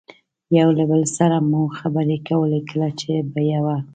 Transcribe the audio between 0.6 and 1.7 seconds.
له بل سره مو